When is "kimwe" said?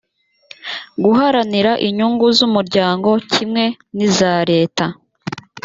3.31-3.63